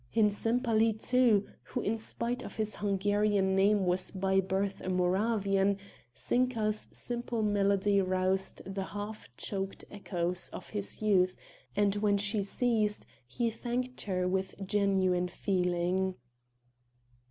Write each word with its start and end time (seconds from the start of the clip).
In 0.15 0.31
Sempaly 0.31 0.93
too, 0.93 1.45
who 1.61 1.81
in 1.81 1.99
spite 1.99 2.41
of 2.41 2.55
his 2.55 2.77
Hungarian 2.77 3.55
name 3.55 3.85
was 3.85 4.09
by 4.09 4.41
birth 4.41 4.81
a 4.81 4.89
Moravian, 4.89 5.77
Zinka's 6.17 6.87
simple 6.91 7.43
melody 7.43 8.01
roused 8.01 8.63
the 8.65 8.83
half 8.97 9.29
choked 9.37 9.85
echoes 9.91 10.49
of 10.49 10.71
his 10.71 11.03
youth, 11.03 11.35
and 11.75 11.97
when 11.97 12.17
she 12.17 12.41
ceased 12.41 13.05
he 13.27 13.51
thanked 13.51 14.01
her 14.01 14.27
with 14.27 14.55
genuine 14.65 15.27
feeling. 15.27 16.15